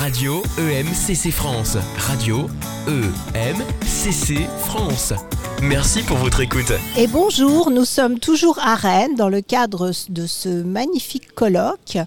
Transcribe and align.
Radio 0.00 0.42
EMCC 0.58 1.30
France. 1.30 1.78
Radio 1.96 2.48
EMCC 2.88 4.44
France. 4.58 5.12
Merci 5.62 6.02
pour 6.02 6.16
votre 6.16 6.40
écoute. 6.40 6.72
Et 6.98 7.06
bonjour, 7.06 7.70
nous 7.70 7.84
sommes 7.84 8.18
toujours 8.18 8.58
à 8.58 8.74
Rennes 8.74 9.14
dans 9.14 9.28
le 9.28 9.40
cadre 9.40 9.92
de 10.08 10.26
ce 10.26 10.48
magnifique 10.48 11.32
colloque 11.34 11.98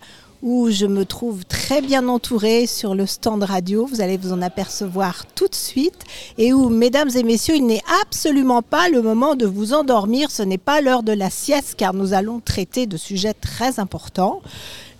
où 0.41 0.69
je 0.69 0.85
me 0.85 1.05
trouve 1.05 1.45
très 1.45 1.81
bien 1.81 2.07
entourée 2.07 2.67
sur 2.67 2.95
le 2.95 3.05
stand 3.05 3.43
radio, 3.43 3.85
vous 3.85 4.01
allez 4.01 4.17
vous 4.17 4.33
en 4.33 4.41
apercevoir 4.41 5.25
tout 5.35 5.47
de 5.47 5.55
suite, 5.55 6.03
et 6.37 6.53
où, 6.53 6.69
mesdames 6.69 7.09
et 7.15 7.23
messieurs, 7.23 7.55
il 7.55 7.65
n'est 7.65 7.83
absolument 8.01 8.61
pas 8.61 8.89
le 8.89 9.01
moment 9.01 9.35
de 9.35 9.45
vous 9.45 9.73
endormir, 9.73 10.31
ce 10.31 10.43
n'est 10.43 10.57
pas 10.57 10.81
l'heure 10.81 11.03
de 11.03 11.13
la 11.13 11.29
sieste, 11.29 11.75
car 11.75 11.93
nous 11.93 12.13
allons 12.13 12.39
traiter 12.39 12.85
de 12.85 12.97
sujets 12.97 13.33
très 13.33 13.79
importants 13.79 14.41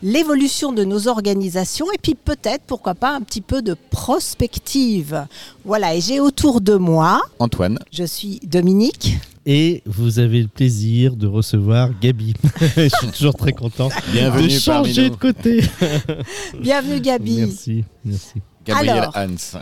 l'évolution 0.04 0.74
de 0.74 0.84
nos 0.84 1.08
organisations 1.08 1.88
et 1.92 1.98
puis 1.98 2.16
peut-être, 2.16 2.64
pourquoi 2.68 2.94
pas, 2.94 3.10
un 3.10 3.22
petit 3.22 3.42
peu 3.42 3.62
de 3.62 3.76
prospective. 3.90 5.26
Voilà, 5.66 5.96
et 5.96 6.02
j'ai 6.02 6.20
autour 6.20 6.62
de 6.62 6.76
moi 6.76 7.22
Antoine. 7.40 7.80
Je 7.92 8.04
suis 8.04 8.40
Dominique. 8.44 9.18
Et 9.50 9.82
vous 9.86 10.20
avez 10.20 10.42
le 10.42 10.50
plaisir 10.50 11.16
de 11.16 11.26
recevoir 11.26 11.98
Gabi. 12.02 12.34
Je 12.76 12.90
suis 12.90 13.08
toujours 13.14 13.34
très 13.34 13.54
content 13.54 13.88
Bienvenue 14.12 14.50
de 14.50 14.52
changer 14.52 15.10
de 15.10 15.16
côté. 15.16 15.64
Bienvenue 16.62 17.00
Gabi. 17.00 17.38
Merci, 17.38 17.86
merci. 18.04 18.42
Gabriel 18.66 19.08
Hans. 19.16 19.60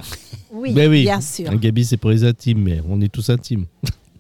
Oui, 0.52 0.74
Ben 0.74 0.90
oui, 0.90 1.04
bien 1.04 1.22
sûr. 1.22 1.54
Gabi, 1.60 1.86
c'est 1.86 1.98
pour 1.98 2.10
les 2.10 2.24
intimes, 2.24 2.64
mais 2.64 2.82
on 2.90 3.00
est 3.00 3.14
tous 3.14 3.30
intimes. 3.30 3.66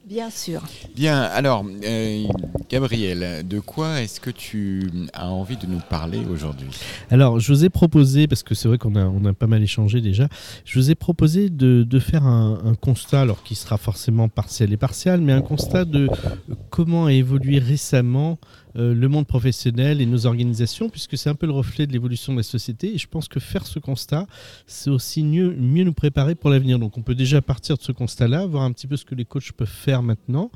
Bien 0.07 0.29
sûr. 0.29 0.61
Bien, 0.95 1.19
alors, 1.23 1.65
euh, 1.83 2.23
Gabriel, 2.69 3.47
de 3.47 3.59
quoi 3.59 4.01
est-ce 4.01 4.19
que 4.19 4.29
tu 4.29 4.87
as 5.13 5.27
envie 5.27 5.57
de 5.57 5.65
nous 5.65 5.79
parler 5.89 6.19
aujourd'hui? 6.31 6.67
Alors, 7.09 7.39
je 7.39 7.51
vous 7.51 7.65
ai 7.65 7.69
proposé, 7.69 8.27
parce 8.27 8.43
que 8.43 8.53
c'est 8.53 8.67
vrai 8.67 8.77
qu'on 8.77 8.95
a, 8.95 9.05
on 9.05 9.25
a 9.25 9.33
pas 9.33 9.47
mal 9.47 9.63
échangé 9.63 10.01
déjà, 10.01 10.27
je 10.63 10.77
vous 10.77 10.91
ai 10.91 10.95
proposé 10.95 11.49
de, 11.49 11.83
de 11.83 11.99
faire 11.99 12.23
un, 12.27 12.59
un 12.63 12.75
constat, 12.75 13.21
alors 13.21 13.41
qui 13.41 13.55
sera 13.55 13.77
forcément 13.77 14.29
partiel 14.29 14.71
et 14.73 14.77
partial, 14.77 15.21
mais 15.21 15.33
un 15.33 15.41
constat 15.41 15.85
de 15.85 16.07
comment 16.69 17.07
a 17.07 17.13
évolué 17.13 17.57
récemment 17.57 18.37
euh, 18.43 18.64
le 18.75 19.07
monde 19.07 19.25
professionnel 19.25 20.01
et 20.01 20.05
nos 20.05 20.25
organisations, 20.25 20.89
puisque 20.89 21.17
c'est 21.17 21.29
un 21.29 21.35
peu 21.35 21.45
le 21.45 21.53
reflet 21.53 21.87
de 21.87 21.93
l'évolution 21.93 22.33
de 22.33 22.37
la 22.39 22.43
société. 22.43 22.93
Et 22.93 22.97
je 22.97 23.07
pense 23.07 23.27
que 23.27 23.39
faire 23.39 23.65
ce 23.65 23.79
constat, 23.79 24.27
c'est 24.67 24.89
aussi 24.89 25.23
mieux, 25.23 25.55
mieux 25.55 25.83
nous 25.83 25.93
préparer 25.93 26.35
pour 26.35 26.49
l'avenir. 26.49 26.77
Donc 26.79 26.97
on 26.97 27.01
peut 27.01 27.15
déjà 27.15 27.41
partir 27.41 27.77
de 27.77 27.81
ce 27.81 27.91
constat-là, 27.91 28.45
voir 28.45 28.63
un 28.63 28.71
petit 28.71 28.87
peu 28.87 28.97
ce 28.97 29.05
que 29.05 29.15
les 29.15 29.25
coachs 29.25 29.51
peuvent 29.53 29.67
faire 29.67 30.03
maintenant. 30.03 30.51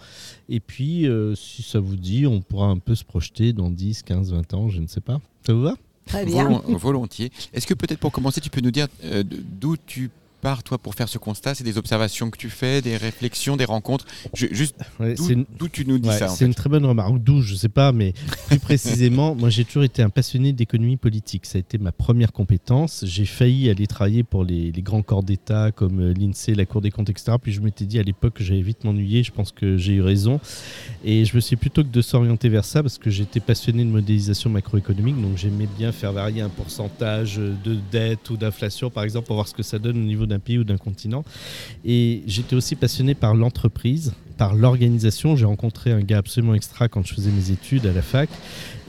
Et 0.49 0.59
puis, 0.59 1.07
euh, 1.07 1.35
si 1.35 1.61
ça 1.63 1.79
vous 1.79 1.95
dit, 1.95 2.25
on 2.27 2.41
pourra 2.41 2.67
un 2.67 2.77
peu 2.77 2.95
se 2.95 3.03
projeter 3.03 3.53
dans 3.53 3.69
10, 3.69 4.03
15, 4.03 4.33
20 4.33 4.53
ans, 4.53 4.69
je 4.69 4.81
ne 4.81 4.87
sais 4.87 5.01
pas. 5.01 5.19
Ça 5.45 5.53
vous 5.53 5.61
va? 5.61 5.75
Très 6.05 6.25
bien. 6.25 6.43
Volon- 6.49 6.77
volontiers. 6.77 7.31
Est-ce 7.53 7.67
que 7.67 7.75
peut-être 7.75 7.99
pour 7.99 8.11
commencer, 8.11 8.41
tu 8.41 8.49
peux 8.49 8.61
nous 8.61 8.71
dire 8.71 8.87
euh, 9.05 9.23
d'où 9.61 9.77
tu 9.77 10.09
pars, 10.41 10.63
toi, 10.63 10.77
pour 10.77 10.95
faire 10.95 11.09
ce 11.09 11.17
constat 11.17 11.55
C'est 11.55 11.63
des 11.63 11.77
observations 11.77 12.29
que 12.29 12.37
tu 12.37 12.49
fais, 12.49 12.81
des 12.81 12.97
réflexions, 12.97 13.57
des 13.57 13.65
rencontres 13.65 14.05
Je- 14.33 14.47
Juste, 14.51 14.75
Ouais, 14.99 15.15
d'où 15.15 15.29
une- 15.29 15.45
tu 15.71 15.85
nous 15.85 15.99
dis 15.99 16.09
Ouais, 16.09 16.17
ça 16.17 16.27
c'est 16.27 16.45
une 16.45 16.53
très 16.55 16.69
bonne 16.69 16.85
remarque. 16.85 17.19
D'où, 17.19 17.41
je 17.41 17.55
sais 17.55 17.69
pas, 17.69 17.91
mais 17.91 18.13
plus 18.47 18.59
précisément, 18.59 19.35
moi 19.35 19.49
j'ai 19.49 19.65
toujours 19.65 19.83
été 19.83 20.01
un 20.01 20.09
passionné 20.09 20.53
d'économie 20.53 20.97
politique. 20.97 21.45
Ça 21.45 21.57
a 21.57 21.59
été 21.59 21.77
ma 21.77 21.91
première 21.91 22.31
compétence. 22.31 23.03
J'ai 23.05 23.25
failli 23.25 23.69
aller 23.69 23.87
travailler 23.87 24.23
pour 24.23 24.43
les, 24.43 24.71
les 24.71 24.81
grands 24.81 25.01
corps 25.03 25.23
d'État 25.23 25.71
comme 25.71 25.99
euh, 26.01 26.13
l'INSEE, 26.13 26.55
la 26.55 26.65
Cour 26.65 26.81
des 26.81 26.91
comptes, 26.91 27.09
etc. 27.09 27.37
Puis 27.41 27.51
je 27.51 27.61
m'étais 27.61 27.85
dit 27.85 27.99
à 27.99 28.03
l'époque 28.03 28.33
que 28.35 28.43
j'allais 28.43 28.61
vite 28.61 28.83
m'ennuyer. 28.83 29.23
Je 29.23 29.31
pense 29.31 29.51
que 29.51 29.77
j'ai 29.77 29.93
eu 29.93 30.01
raison. 30.01 30.39
Et 31.03 31.25
je 31.25 31.35
me 31.35 31.41
suis 31.41 31.55
plutôt 31.55 31.83
que 31.83 31.89
de 31.89 32.01
s'orienter 32.01 32.49
vers 32.49 32.65
ça 32.65 32.81
parce 32.81 32.97
que 32.97 33.09
j'étais 33.09 33.39
passionné 33.39 33.83
de 33.83 33.89
modélisation 33.89 34.49
macroéconomique. 34.49 35.19
Donc 35.21 35.37
j'aimais 35.37 35.67
bien 35.77 35.91
faire 35.91 36.13
varier 36.13 36.41
un 36.41 36.49
pourcentage 36.49 37.37
de 37.37 37.77
dette 37.91 38.29
ou 38.29 38.37
d'inflation, 38.37 38.89
par 38.89 39.03
exemple, 39.03 39.27
pour 39.27 39.35
voir 39.35 39.47
ce 39.47 39.53
que 39.53 39.63
ça 39.63 39.79
donne 39.79 39.97
au 39.97 40.05
niveau 40.05 40.25
d'un 40.29 40.39
pays 40.39 40.57
ou 40.57 40.63
d'un 40.63 40.77
continent. 40.77 41.25
Et 41.83 42.23
j'étais 42.27 42.55
aussi 42.55 42.75
passionné 42.75 43.15
par 43.15 43.35
l'entreprise, 43.35 44.13
par 44.37 44.55
l'organisation. 44.55 45.35
J'ai 45.35 45.45
rencontré 45.45 45.91
un 45.91 45.99
gars 45.99 46.19
absolument 46.19 46.53
extra 46.53 46.87
quand 46.87 47.05
je 47.05 47.13
faisais 47.13 47.31
mes 47.31 47.51
études 47.51 47.85
à 47.85 47.91
la 47.91 48.01
fac. 48.01 48.29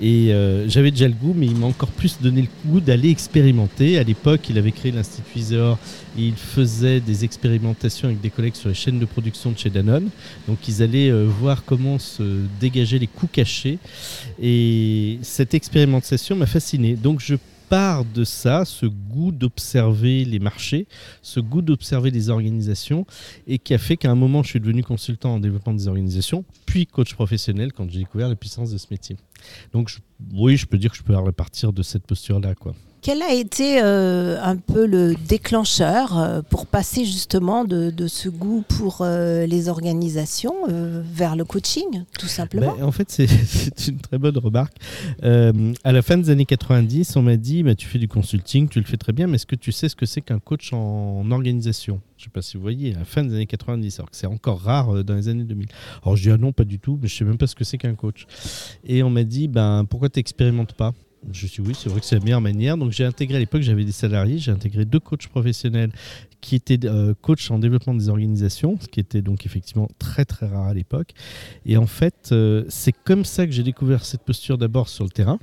Et 0.01 0.33
euh, 0.33 0.69
j'avais 0.69 0.93
déjà 0.93 1.09
le 1.09 1.15
goût, 1.15 1.35
mais 1.37 1.47
il 1.47 1.57
m'a 1.57 1.67
encore 1.67 1.91
plus 1.91 2.21
donné 2.21 2.43
le 2.43 2.71
goût 2.71 2.81
d'aller 2.81 3.11
expérimenter. 3.11 3.99
À 3.99 4.05
l'époque, 4.05 4.49
il 4.49 4.57
avait 4.59 4.73
créé 4.73 4.93
l'Institut 4.93 5.41
Iséor 5.41 5.79
il 6.17 6.35
faisait 6.35 7.01
des 7.01 7.25
expérimentations 7.25 8.09
avec 8.09 8.21
des 8.21 8.31
collègues 8.31 8.55
sur 8.55 8.69
les 8.69 8.75
chaînes 8.75 8.99
de 8.99 9.05
production 9.05 9.53
de 9.53 9.59
chez 9.59 9.71
Danone. 9.71 10.11
Donc 10.49 10.67
ils 10.69 10.83
allaient 10.83 11.11
euh, 11.11 11.25
voir 11.25 11.65
comment 11.65 11.99
se 11.99 12.41
dégager 12.61 12.99
les 12.99 13.07
coûts 13.07 13.29
cachés. 13.31 13.79
Et 14.41 15.19
cette 15.23 15.55
expérimentation 15.55 16.37
m'a 16.37 16.47
fasciné. 16.47 16.95
Donc 16.95 17.21
je 17.21 17.37
pars 17.71 18.05
de 18.05 18.25
ça, 18.25 18.65
ce 18.65 18.85
goût 18.85 19.31
d'observer 19.31 20.25
les 20.25 20.41
marchés, 20.41 20.87
ce 21.23 21.41
goût 21.41 21.63
d'observer 21.63 22.11
les 22.11 22.29
organisations, 22.29 23.07
et 23.47 23.59
qui 23.59 23.73
a 23.73 23.79
fait 23.79 23.97
qu'à 23.97 24.11
un 24.11 24.17
moment, 24.17 24.43
je 24.43 24.49
suis 24.49 24.61
devenu 24.61 24.83
consultant 24.83 25.35
en 25.35 25.41
développement 25.41 25.73
des 25.73 25.87
organisations, 25.89 26.45
puis 26.67 26.87
coach 26.87 27.15
professionnel 27.15 27.73
quand 27.73 27.89
j'ai 27.89 28.01
découvert 28.01 28.29
la 28.29 28.37
puissance 28.37 28.73
de 28.73 28.79
ce 28.79 28.89
métier. 28.91 29.17
Donc 29.73 29.91
oui, 30.35 30.57
je 30.57 30.67
peux 30.67 30.79
dire 30.79 30.91
que 30.91 30.97
je 30.97 31.03
peux 31.03 31.17
repartir 31.17 31.73
de 31.73 31.83
cette 31.83 32.07
posture-là. 32.07 32.55
quoi. 32.57 32.75
Quel 33.03 33.23
a 33.23 33.33
été 33.33 33.81
euh, 33.83 34.39
un 34.43 34.57
peu 34.57 34.85
le 34.85 35.15
déclencheur 35.27 36.19
euh, 36.19 36.43
pour 36.43 36.67
passer 36.67 37.07
justement 37.07 37.65
de, 37.65 37.93
ce 38.09 38.29
goût 38.29 38.63
pour 38.69 38.99
euh, 39.01 39.47
les 39.47 39.71
organisations 39.71 40.55
vers 40.69 41.35
le 41.35 41.45
coaching, 41.45 42.05
tout 42.19 42.27
simplement? 42.27 42.77
Ben, 42.77 42.85
en 42.85 42.93
fait, 42.93 43.11
c'est 43.11 43.89
une 43.89 44.01
très 44.01 44.19
bonne 44.19 44.37
remarque. 44.37 44.77
À 45.23 45.93
la 45.93 46.03
fin 46.03 46.19
des 46.19 46.29
années 46.29 46.45
90, 46.45 47.17
on 47.17 47.23
m'a 47.23 47.37
dit 47.37 47.63
bah, 47.63 47.75
Tu 47.75 47.87
fais 47.87 47.99
du 47.99 48.09
consulting, 48.09 48.69
tu 48.69 48.81
le 48.81 48.85
fais 48.85 48.99
très 48.99 49.13
bien, 49.13 49.27
mais 49.27 49.37
est-ce 49.37 49.47
que 49.47 49.57
tu 49.57 49.73
sais 49.73 49.89
ce 49.89 49.97
que 49.97 50.07
c'est 50.07 50.21
qu'un 50.21 50.39
coach 50.39 50.73
en, 50.73 51.31
organisation? 51.31 52.01
Je 52.19 52.25
ne 52.25 52.25
sais 52.25 52.31
pas 52.31 52.43
si 52.43 52.59
vous 52.59 52.63
voyez, 52.63 52.95
à 52.95 52.99
la 52.99 53.05
fin 53.07 53.25
des 53.25 53.35
années 53.35 53.47
90, 53.47 53.99
alors 53.99 54.11
que 54.11 54.17
c'est 54.17 54.27
encore 54.27 54.61
rare 54.61 55.05
dans 55.05 55.15
les 55.15 55.29
années 55.29 55.45
2000. 55.45 55.69
Alors 56.03 56.17
je 56.17 56.23
dis 56.23 56.31
Ah 56.31 56.37
non, 56.37 56.53
pas 56.53 56.65
du 56.65 56.79
tout, 56.79 56.99
mais 57.01 57.09
je 57.09 57.15
ne 57.15 57.19
sais 57.19 57.25
même 57.25 57.39
pas 57.39 57.47
ce 57.47 57.55
que 57.55 57.65
c'est 57.65 57.79
qu'un 57.79 57.95
coach. 57.95 58.27
Et 58.85 59.03
on 59.03 59.09
m'a 59.09 59.25
dit 59.25 59.49
ben, 59.49 59.87
Pourquoi 59.89 60.11
tu 60.11 60.19
n'expérimentes 60.19 60.75
pas? 60.75 60.93
Je 61.33 61.47
suis 61.47 61.63
oui, 61.63 61.75
c'est 61.75 61.89
vrai 61.89 62.01
que 62.01 62.07
c'est 62.07 62.17
la 62.17 62.25
meilleure 62.25 62.41
manière. 62.41 62.77
Donc 62.77 62.93
j'ai 62.93 63.05
intégré 63.05 63.37
à 63.37 63.39
l'époque, 63.41 63.63
j'avais 63.63 63.85
des 63.85 63.93
salariés, 63.93 64.39
j'ai 64.39 64.51
intégré 64.51 64.85
deux 64.85 65.01
coachs 65.01 65.29
professionnels 65.29 65.91
qui 66.41 66.55
étaient 66.55 66.87
euh, 66.87 67.15
coachs 67.21 67.51
en 67.51 67.59
développement 67.59 67.95
des 67.95 68.09
organisations, 68.09 68.79
ce 68.81 68.89
qui 68.89 69.01
était 69.01 69.23
donc 69.23 69.47
effectivement 69.47 69.89
très 69.99 70.25
très 70.25 70.47
rare 70.47 70.67
à 70.67 70.75
l'époque. 70.75 71.13
Et 71.67 71.77
en 71.77 71.87
fait, 71.87 72.31
euh, 72.33 72.65
c'est 72.69 72.93
comme 72.93 73.25
ça 73.25 73.47
que 73.47 73.53
j'ai 73.53 73.63
découvert 73.63 74.05
cette 74.05 74.23
posture 74.23 74.59
d'abord 74.59 74.89
sur 74.89 75.05
le 75.05 75.11
terrain. 75.11 75.39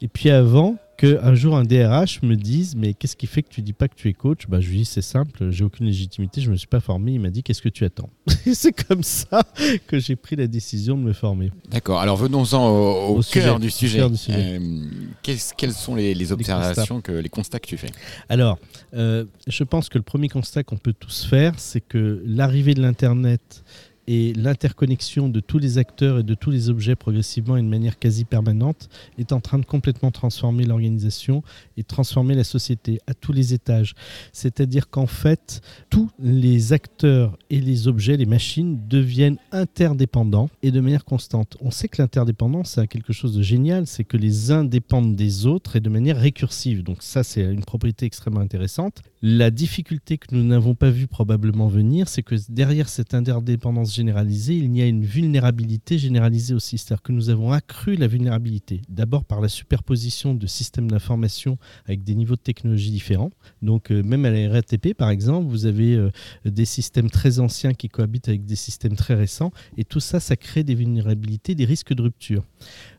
Et 0.00 0.08
puis 0.08 0.30
avant 0.30 0.76
qu'un 0.96 1.34
jour 1.34 1.56
un 1.56 1.64
DRH 1.64 2.22
me 2.22 2.36
dise 2.36 2.74
mais 2.76 2.94
qu'est-ce 2.94 3.16
qui 3.16 3.26
fait 3.26 3.42
que 3.42 3.48
tu 3.48 3.62
dis 3.62 3.72
pas 3.72 3.88
que 3.88 3.94
tu 3.94 4.08
es 4.08 4.12
coach? 4.12 4.46
Bah, 4.48 4.60
Je 4.60 4.68
lui 4.70 4.78
dis 4.78 4.84
c'est 4.84 5.02
simple, 5.02 5.50
j'ai 5.50 5.64
aucune 5.64 5.86
légitimité, 5.86 6.40
je 6.40 6.50
me 6.50 6.56
suis 6.56 6.66
pas 6.68 6.80
formé. 6.80 7.12
Il 7.12 7.20
m'a 7.20 7.30
dit 7.30 7.42
qu'est-ce 7.42 7.62
que 7.62 7.68
tu 7.68 7.84
attends? 7.84 8.10
C'est 8.52 8.72
comme 8.86 9.02
ça 9.02 9.42
que 9.86 9.98
j'ai 9.98 10.16
pris 10.16 10.36
la 10.36 10.46
décision 10.46 10.96
de 10.96 11.02
me 11.02 11.12
former. 11.12 11.50
D'accord, 11.70 12.00
alors 12.00 12.16
venons-en 12.16 12.66
au, 12.68 13.14
au 13.14 13.18
Au 13.18 13.22
cœur 13.22 13.56
sujet, 13.56 13.58
du 13.58 13.70
sujet. 13.70 13.98
cœur 13.98 14.10
du 14.10 14.16
sujet. 14.16 14.58
Euh, 14.60 15.38
quelles 15.56 15.72
sont 15.72 15.94
les, 15.94 16.14
les 16.14 16.32
observations, 16.32 17.00
que, 17.00 17.12
les 17.12 17.28
constats 17.28 17.58
que 17.58 17.66
tu 17.66 17.76
fais? 17.76 17.90
Alors, 18.28 18.58
euh, 18.94 19.24
je 19.46 19.64
pense 19.64 19.88
que 19.88 19.98
le 19.98 20.04
premier 20.04 20.28
constat 20.28 20.62
qu'on 20.62 20.76
peut 20.76 20.92
tous 20.98 21.24
faire, 21.24 21.54
c'est 21.58 21.80
que 21.80 22.22
l'arrivée 22.26 22.74
de 22.74 22.82
l'Internet 22.82 23.64
et 24.06 24.32
l'interconnexion 24.34 25.28
de 25.28 25.40
tous 25.40 25.58
les 25.58 25.78
acteurs 25.78 26.18
et 26.18 26.22
de 26.22 26.34
tous 26.34 26.50
les 26.50 26.70
objets 26.70 26.96
progressivement 26.96 27.56
et 27.56 27.62
de 27.62 27.68
manière 27.68 27.98
quasi 27.98 28.24
permanente 28.24 28.88
est 29.18 29.32
en 29.32 29.40
train 29.40 29.58
de 29.58 29.64
complètement 29.64 30.10
transformer 30.10 30.64
l'organisation 30.64 31.42
et 31.76 31.84
transformer 31.84 32.34
la 32.34 32.44
société 32.44 33.00
à 33.06 33.14
tous 33.14 33.32
les 33.32 33.54
étages. 33.54 33.94
C'est-à-dire 34.32 34.90
qu'en 34.90 35.06
fait, 35.06 35.60
tous 35.90 36.10
les 36.18 36.72
acteurs 36.72 37.36
et 37.50 37.60
les 37.60 37.88
objets, 37.88 38.16
les 38.16 38.26
machines, 38.26 38.80
deviennent 38.88 39.38
interdépendants 39.52 40.50
et 40.62 40.70
de 40.70 40.80
manière 40.80 41.04
constante. 41.04 41.56
On 41.60 41.70
sait 41.70 41.88
que 41.88 42.00
l'interdépendance, 42.00 42.72
c'est 42.72 42.86
quelque 42.86 43.12
chose 43.12 43.34
de 43.36 43.42
génial, 43.42 43.86
c'est 43.86 44.04
que 44.04 44.16
les 44.16 44.50
uns 44.50 44.64
dépendent 44.64 45.16
des 45.16 45.46
autres 45.46 45.76
et 45.76 45.80
de 45.80 45.88
manière 45.88 46.18
récursive. 46.18 46.82
Donc 46.82 47.02
ça, 47.02 47.22
c'est 47.22 47.42
une 47.42 47.64
propriété 47.64 48.06
extrêmement 48.06 48.40
intéressante. 48.40 49.02
La 49.22 49.50
difficulté 49.50 50.18
que 50.18 50.34
nous 50.34 50.44
n'avons 50.44 50.74
pas 50.74 50.90
vu 50.90 51.06
probablement 51.06 51.68
venir, 51.68 52.08
c'est 52.08 52.22
que 52.22 52.34
derrière 52.50 52.88
cette 52.88 53.14
interdépendance 53.14 53.93
généralisée, 53.94 54.54
il 54.54 54.76
y 54.76 54.82
a 54.82 54.86
une 54.86 55.04
vulnérabilité 55.04 55.98
généralisée 55.98 56.54
aussi. 56.54 56.78
C'est-à-dire 56.78 57.02
que 57.02 57.12
nous 57.12 57.30
avons 57.30 57.52
accru 57.52 57.96
la 57.96 58.06
vulnérabilité. 58.06 58.82
D'abord 58.88 59.24
par 59.24 59.40
la 59.40 59.48
superposition 59.48 60.34
de 60.34 60.46
systèmes 60.46 60.90
d'information 60.90 61.58
avec 61.86 62.04
des 62.04 62.14
niveaux 62.14 62.36
de 62.36 62.40
technologie 62.40 62.90
différents. 62.90 63.30
Donc 63.62 63.90
euh, 63.90 64.02
même 64.02 64.24
à 64.24 64.30
la 64.30 64.52
RATP, 64.52 64.94
par 64.94 65.10
exemple, 65.10 65.48
vous 65.48 65.66
avez 65.66 65.94
euh, 65.94 66.10
des 66.44 66.64
systèmes 66.64 67.10
très 67.10 67.38
anciens 67.38 67.74
qui 67.74 67.88
cohabitent 67.88 68.28
avec 68.28 68.44
des 68.44 68.56
systèmes 68.56 68.96
très 68.96 69.14
récents. 69.14 69.52
Et 69.76 69.84
tout 69.84 70.00
ça, 70.00 70.20
ça 70.20 70.36
crée 70.36 70.64
des 70.64 70.74
vulnérabilités, 70.74 71.54
des 71.54 71.64
risques 71.64 71.94
de 71.94 72.02
rupture. 72.02 72.44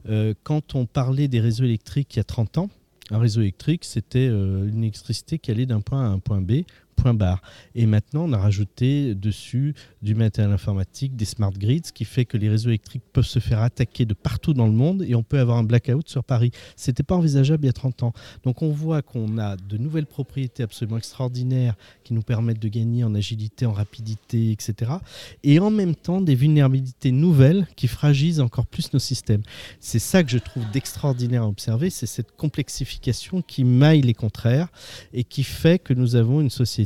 Euh, 0.10 0.34
quand 0.44 0.76
on 0.76 0.86
parlait 0.86 1.28
des 1.28 1.40
réseaux 1.40 1.66
électriques 1.66 2.16
il 2.16 2.18
y 2.18 2.22
a 2.22 2.24
30 2.24 2.58
ans, 2.58 2.70
un 3.12 3.20
réseau 3.20 3.42
électrique, 3.42 3.86
c'était 3.86 4.26
une 4.26 4.82
électricité 4.82 5.38
qui 5.38 5.52
allait 5.52 5.68
d'un 5.68 5.80
point 5.80 6.06
A 6.06 6.08
à 6.08 6.10
un 6.10 6.18
point 6.18 6.42
B 6.42 6.64
point. 6.96 7.16
Et 7.76 7.86
maintenant, 7.86 8.26
on 8.26 8.34
a 8.34 8.38
rajouté 8.38 9.14
dessus 9.16 9.76
du 10.02 10.16
matériel 10.16 10.52
informatique, 10.52 11.16
des 11.16 11.26
smart 11.26 11.52
grids, 11.52 11.82
ce 11.86 11.94
qui 11.94 12.06
fait 12.06 12.26
que 12.26 12.38
les 12.38 12.50
réseaux 12.50 12.70
électriques 12.70 13.04
peuvent 13.14 13.26
se 13.26 13.40
faire 13.40 13.62
attaquer 13.62 14.06
de 14.06 14.14
partout 14.14 14.54
dans 14.54 14.66
le 14.66 14.72
monde 14.72 15.04
et 15.08 15.16
on 15.16 15.24
peut 15.24 15.40
avoir 15.40 15.58
un 15.58 15.64
blackout 15.64 16.10
sur 16.10 16.24
Paris. 16.24 16.52
Ce 16.76 16.90
n'était 16.90 17.04
pas 17.04 17.16
envisageable 17.16 17.64
il 17.64 17.68
y 17.68 17.70
a 17.70 17.74
30 17.74 18.04
ans. 18.04 18.14
Donc 18.44 18.62
on 18.62 18.72
voit 18.72 19.02
qu'on 19.02 19.38
a 19.38 19.56
de 19.56 19.78
nouvelles 19.78 20.06
propriétés 20.06 20.64
absolument 20.64 20.98
extraordinaires 20.98 21.76
qui 22.04 22.14
nous 22.14 22.22
permettent 22.22 22.62
de 22.62 22.68
gagner 22.70 23.04
en 23.04 23.14
agilité, 23.14 23.66
en 23.66 23.74
rapidité, 23.74 24.52
etc. 24.52 24.94
Et 25.44 25.60
en 25.60 25.70
même 25.70 25.96
temps, 25.96 26.22
des 26.22 26.36
vulnérabilités 26.36 27.12
nouvelles 27.12 27.68
qui 27.76 27.88
fragilisent 27.88 28.40
encore 28.40 28.66
plus 28.66 28.94
nos 28.94 29.00
systèmes. 29.00 29.44
C'est 29.80 30.00
ça 30.00 30.24
que 30.24 30.32
je 30.32 30.38
trouve 30.38 30.70
d'extraordinaire 30.72 31.44
à 31.44 31.48
observer, 31.48 31.90
c'est 31.90 32.06
cette 32.08 32.36
complexification 32.36 33.42
qui 33.42 33.64
maille 33.64 34.02
les 34.02 34.14
contraires 34.14 34.70
et 35.14 35.24
qui 35.24 35.44
fait 35.44 35.80
que 35.80 35.94
nous 35.94 36.16
avons 36.16 36.42
une 36.42 36.50
société 36.50 36.85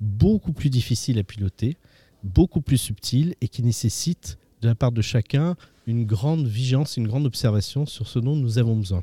beaucoup 0.00 0.52
plus 0.52 0.70
difficile 0.70 1.18
à 1.18 1.24
piloter, 1.24 1.76
beaucoup 2.22 2.60
plus 2.60 2.78
subtile 2.78 3.34
et 3.40 3.48
qui 3.48 3.62
nécessite 3.62 4.38
de 4.62 4.68
la 4.68 4.74
part 4.74 4.92
de 4.92 5.02
chacun 5.02 5.56
une 5.86 6.04
grande 6.04 6.46
vigilance, 6.46 6.96
une 6.96 7.06
grande 7.06 7.26
observation 7.26 7.86
sur 7.86 8.08
ce 8.08 8.18
dont 8.18 8.36
nous 8.36 8.58
avons 8.58 8.76
besoin. 8.76 9.02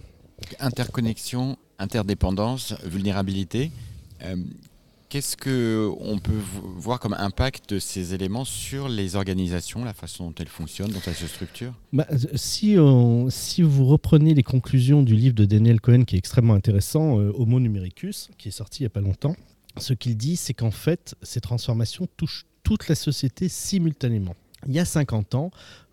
Interconnexion, 0.60 1.58
interdépendance, 1.78 2.74
vulnérabilité. 2.84 3.72
Euh, 4.24 4.36
Qu'est-ce 5.12 5.36
qu'on 5.36 6.20
peut 6.20 6.40
voir 6.78 7.02
comme 7.02 7.14
impact 7.20 7.74
de 7.74 7.80
ces 7.80 8.14
éléments 8.14 8.46
sur 8.46 8.88
les 8.88 9.18
organisations, 9.18 9.84
la 9.84 9.94
façon 9.94 10.28
dont 10.28 10.36
elles 10.40 10.48
fonctionnent, 10.48 10.92
dont 10.92 11.02
elles 11.06 11.16
se 11.16 11.28
structurent? 11.28 11.74
Bah, 11.92 12.08
si, 12.36 12.78
si, 13.28 13.62
vous 13.62 13.86
reprenez 13.88 14.34
les 14.34 14.42
conclusions 14.42 15.04
du 15.04 15.14
livre 15.14 15.36
de 15.36 15.44
Daniel 15.44 15.82
Cohen, 15.82 16.06
qui 16.06 16.16
est 16.16 16.18
extrêmement 16.18 16.54
intéressant, 16.54 17.20
euh, 17.20 17.34
Homo 17.36 17.60
numericus, 17.60 18.30
qui 18.38 18.48
est 18.48 18.52
sorti 18.52 18.80
il 18.80 18.84
n'y 18.84 18.88
a 18.88 18.90
pas 18.90 19.02
longtemps, 19.02 19.36
ce 19.78 19.94
qu'il 19.94 20.18
dit, 20.18 20.36
c'est 20.36 20.54
qu'en 20.54 20.72
fait, 20.72 21.16
ces 21.22 21.42
transformations 21.42 22.08
touchent 22.18 22.46
toute 22.64 22.88
la 22.88 22.96
société 22.96 23.50
simultanément. 23.50 24.36
Il 24.68 24.74
y 24.74 24.80
a 24.80 24.86
50 24.86 25.36
ans, 25.36 25.52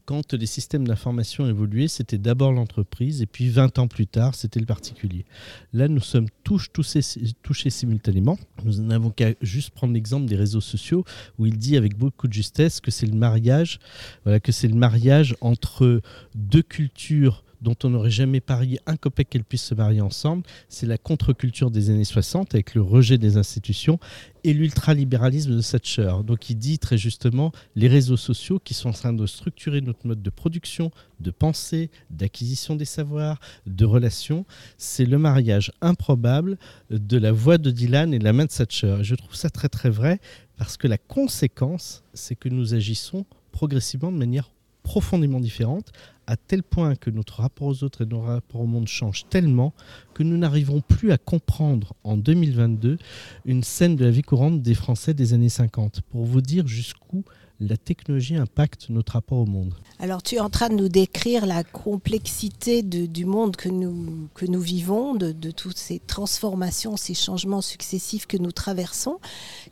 quand 0.09 0.33
les 0.33 0.47
systèmes 0.47 0.89
d'information 0.89 1.47
évoluaient, 1.47 1.87
c'était 1.87 2.17
d'abord 2.17 2.51
l'entreprise 2.53 3.21
et 3.21 3.27
puis 3.27 3.51
20 3.51 3.79
ans 3.79 3.89
plus 3.89 4.07
tard, 4.07 4.35
c'était 4.35 4.59
le 4.59 4.65
particulier. 4.65 5.27
Là, 5.75 5.87
nous 5.87 6.01
sommes 6.01 6.29
tous 6.45 6.73
touchés, 6.73 7.01
touchés 7.43 7.69
simultanément. 7.69 8.39
Nous 8.65 8.81
n'avons 8.81 9.11
qu'à 9.11 9.35
juste 9.43 9.69
prendre 9.69 9.93
l'exemple 9.93 10.25
des 10.25 10.37
réseaux 10.37 10.63
sociaux 10.63 11.05
où 11.39 11.45
il 11.45 11.59
dit 11.59 11.77
avec 11.77 11.95
beaucoup 11.95 12.27
de 12.27 12.33
justesse 12.33 12.81
que 12.81 12.91
c'est 12.91 13.05
le 13.05 13.17
mariage, 13.17 13.81
voilà, 14.25 14.41
que 14.41 14.51
c'est 14.51 14.69
le 14.69 14.77
mariage 14.77 15.37
entre 15.43 16.01
deux 16.35 16.63
cultures 16.63 17.45
dont 17.61 17.77
on 17.85 17.91
n'aurait 17.91 18.11
jamais 18.11 18.41
parié 18.41 18.81
un 18.87 18.97
copec 18.97 19.29
qu'elles 19.29 19.45
puissent 19.45 19.65
se 19.65 19.75
marier 19.75 20.01
ensemble. 20.01 20.43
C'est 20.69 20.87
la 20.87 20.99
contre-culture 20.99 21.71
des 21.71 21.91
années 21.91 22.05
60 22.05 22.55
avec 22.55 22.75
le 22.75 22.83
rejet 22.83 23.19
des 23.19 23.37
institutions 23.37 23.99
et 24.45 24.53
l'ultralibéralisme 24.53 25.57
de 25.57 25.61
Thatcher. 25.61 26.13
Donc 26.25 26.51
il 26.51 26.57
dit 26.57 26.79
très 26.79 26.97
justement 26.97 27.53
les 27.75 27.89
réseaux 27.89 28.17
sociaux 28.17 28.59
qui 28.59 28.75
sont 28.75 28.91
en 28.91 28.93
train 28.93 29.13
de 29.13 29.27
structurer 29.27 29.81
notre 29.81 30.07
mode 30.07 30.23
de 30.23 30.31
production, 30.31 30.91
de 31.21 31.31
pensée, 31.31 31.91
d'acquisition 32.11 32.77
des 32.77 32.85
savoirs, 32.85 33.41
de 33.67 33.85
relations. 33.85 34.47
C'est 34.77 35.05
le 35.05 35.19
mariage 35.19 35.73
improbable 35.81 36.59
de 36.91 37.19
la 37.19 37.33
voix 37.33 37.59
de 37.59 37.71
Dylan 37.71 38.15
et 38.15 38.19
de 38.19 38.25
la 38.25 38.33
main 38.33 38.45
de 38.45 38.51
Thatcher. 38.51 38.99
Je 39.03 39.15
trouve 39.15 39.35
ça 39.35 39.51
très 39.51 39.69
très 39.69 39.91
vrai 39.91 40.21
parce 40.57 40.77
que 40.77 40.89
la 40.89 40.99
conséquence, 40.99 42.03
c'est 42.15 42.35
que 42.35 42.49
nous 42.49 42.75
agissons 42.75 43.25
progressivement 43.53 44.13
de 44.13 44.17
manière 44.17 44.51
profondément 44.89 45.39
différente, 45.39 45.93
à 46.27 46.39
tel 46.39 46.63
point 46.63 46.97
que 46.97 47.11
notre 47.11 47.43
rapport 47.43 47.69
aux 47.69 47.85
autres 47.85 48.05
et 48.05 48.07
nos 48.07 48.23
rapports 48.23 48.63
au 48.63 48.67
monde 48.67 48.89
changent 48.89 49.27
tellement 49.29 49.75
que 50.15 50.23
nous 50.23 50.39
n'arrivons 50.39 50.81
plus 50.81 51.13
à 51.13 51.19
comprendre 51.19 51.93
en 52.05 52.17
2022 52.17 52.97
une 53.45 53.63
scène 53.63 53.97
de 53.97 54.07
la 54.07 54.11
vie 54.11 54.23
courante 54.23 54.63
des 54.63 54.73
Français 54.73 55.13
des 55.13 55.35
années 55.35 55.51
50, 55.51 56.01
pour 56.09 56.25
vous 56.25 56.41
dire 56.41 56.67
jusqu'où 56.67 57.23
la 57.61 57.77
technologie 57.77 58.37
impacte 58.37 58.89
notre 58.89 59.15
rapport 59.15 59.39
au 59.39 59.47
monde. 59.47 59.75
Alors 59.99 60.23
tu 60.23 60.37
es 60.37 60.41
en 60.41 60.51
train 60.51 60.69
de 60.69 60.75
nous 60.75 60.89
décrire 60.89 61.45
la 61.45 61.65
complexité 61.65 62.83
du 62.83 63.25
monde 63.25 63.57
que 63.57 63.69
nous, 63.69 64.29
que 64.35 64.47
nous 64.47 64.61
vivons, 64.61 65.15
de, 65.15 65.33
de, 65.33 65.51
toutes 65.51 65.77
ces 65.77 65.99
transformations, 65.99 66.97
ces 66.97 67.15
changements 67.15 67.63
successifs 67.63 68.27
que 68.27 68.37
nous 68.37 68.53
traversons. 68.53 69.19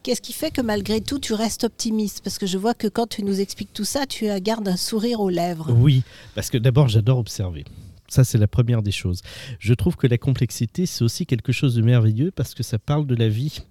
Qu'est-ce 0.03 0.21
qui 0.21 0.33
fait 0.33 0.51
que 0.51 0.61
malgré 0.61 1.01
tout 1.01 1.19
tu 1.19 1.33
restes 1.33 1.65
optimiste? 1.65 2.23
Parce 2.25 2.39
que 2.39 2.47
je 2.47 2.59
vois 2.59 2.75
que 2.75 2.89
quand 2.89 3.07
tu 3.07 3.23
nous 3.23 3.41
expliques 3.41 3.73
tout 3.73 3.85
ça, 3.85 4.07
tu 4.07 4.27
gardes 4.41 4.69
un 4.69 4.77
sourire 4.77 5.21
aux 5.21 5.31
lèvres. 5.31 5.73
Oui, 5.73 6.03
parce 6.35 6.51
que 6.51 6.59
d'abord 6.59 6.89
j'adore 6.89 7.19
observer. 7.19 7.65
Ça, 8.09 8.25
c'est 8.25 8.39
la 8.39 8.47
première 8.47 8.83
des 8.83 8.93
choses. 8.93 9.23
Je 9.59 9.75
trouve 9.75 9.97
que 9.97 10.07
la 10.07 10.19
complexité, 10.19 10.87
c'est 10.87 11.05
aussi 11.05 11.27
quelque 11.27 11.53
chose 11.53 11.75
de 11.75 11.83
merveilleux 11.83 12.31
parce 12.31 12.55
que 12.55 12.63
ça 12.63 12.79
parle 12.79 13.07
de 13.07 13.15
la 13.15 13.29
vie. 13.29 13.63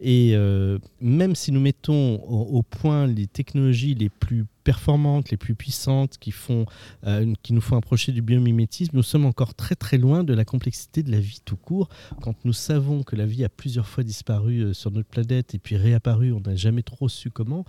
Et 0.00 0.32
euh, 0.34 0.78
même 1.00 1.34
si 1.34 1.52
nous 1.52 1.60
mettons 1.60 2.16
au, 2.16 2.62
point 2.62 3.06
les 3.06 3.26
technologies 3.26 3.94
les 3.94 4.08
plus 4.08 4.46
performantes, 4.62 5.30
les 5.30 5.36
plus 5.36 5.54
puissantes, 5.54 6.18
qui, 6.18 6.30
font, 6.30 6.66
euh, 7.06 7.32
qui 7.42 7.52
nous 7.52 7.60
font 7.60 7.76
approcher 7.76 8.12
du 8.12 8.22
biomimétisme, 8.22 8.96
nous 8.96 9.02
sommes 9.02 9.26
encore 9.26 9.54
très 9.54 9.74
très 9.74 9.98
loin 9.98 10.24
de 10.24 10.32
la 10.32 10.44
complexité 10.44 11.02
de 11.02 11.10
la 11.10 11.20
vie 11.20 11.40
tout 11.44 11.56
court. 11.56 11.88
Quand 12.20 12.34
nous 12.44 12.52
savons 12.52 13.02
que 13.02 13.16
la 13.16 13.26
vie 13.26 13.44
a 13.44 13.48
plusieurs 13.48 13.86
fois 13.86 14.04
disparu 14.04 14.60
euh, 14.60 14.72
sur 14.72 14.90
notre 14.90 15.08
planète 15.08 15.54
et 15.54 15.58
puis 15.58 15.76
réapparu, 15.76 16.32
on 16.32 16.40
n'a 16.40 16.56
jamais 16.56 16.82
trop 16.82 17.08
su 17.08 17.30
comment, 17.30 17.64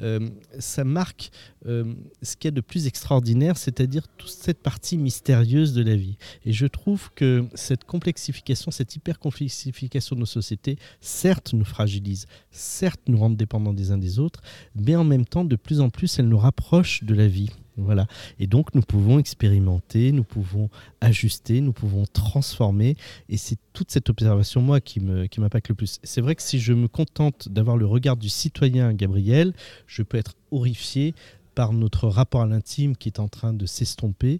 euh, 0.00 0.30
ça 0.58 0.84
marque 0.84 1.30
ce 1.66 2.36
qu'il 2.36 2.44
y 2.44 2.48
a 2.48 2.52
de 2.52 2.60
plus 2.60 2.86
extraordinaire, 2.86 3.56
c'est-à-dire 3.56 4.06
toute 4.16 4.30
cette 4.30 4.62
partie 4.62 4.98
mystérieuse 4.98 5.72
de 5.72 5.82
la 5.82 5.96
vie. 5.96 6.16
Et 6.44 6.52
je 6.52 6.66
trouve 6.66 7.10
que 7.16 7.44
cette 7.54 7.82
complexification, 7.84 8.70
cette 8.70 8.94
hyper-complexification 8.94 10.14
de 10.14 10.20
nos 10.20 10.26
sociétés, 10.26 10.78
certes 11.00 11.54
nous 11.54 11.64
fragilise, 11.64 12.26
certes 12.52 13.00
nous 13.08 13.18
rend 13.18 13.30
dépendants 13.30 13.72
des 13.72 13.90
uns 13.90 13.98
des 13.98 14.20
autres, 14.20 14.42
mais 14.76 14.94
en 14.94 15.04
même 15.04 15.24
temps, 15.24 15.44
de 15.44 15.56
plus 15.56 15.80
en 15.80 15.90
plus, 15.90 16.18
elle 16.18 16.28
nous 16.28 16.35
rapproche 16.38 17.04
de 17.04 17.14
la 17.14 17.26
vie. 17.26 17.50
Voilà. 17.78 18.06
Et 18.38 18.46
donc, 18.46 18.74
nous 18.74 18.80
pouvons 18.80 19.18
expérimenter, 19.18 20.10
nous 20.12 20.24
pouvons 20.24 20.70
ajuster, 21.02 21.60
nous 21.60 21.74
pouvons 21.74 22.04
transformer. 22.10 22.96
Et 23.28 23.36
c'est 23.36 23.58
toute 23.74 23.90
cette 23.90 24.08
observation, 24.08 24.62
moi, 24.62 24.80
qui 24.80 25.00
m'impacte 25.00 25.66
qui 25.66 25.72
le 25.72 25.74
plus. 25.74 25.98
C'est 26.02 26.22
vrai 26.22 26.34
que 26.34 26.42
si 26.42 26.58
je 26.58 26.72
me 26.72 26.88
contente 26.88 27.50
d'avoir 27.50 27.76
le 27.76 27.84
regard 27.84 28.16
du 28.16 28.30
citoyen 28.30 28.94
Gabriel, 28.94 29.52
je 29.86 30.02
peux 30.02 30.16
être 30.16 30.34
horrifié 30.50 31.14
par 31.56 31.72
notre 31.72 32.06
rapport 32.06 32.42
à 32.42 32.46
l'intime 32.46 32.96
qui 32.96 33.08
est 33.08 33.18
en 33.18 33.28
train 33.28 33.52
de 33.52 33.66
s'estomper. 33.66 34.38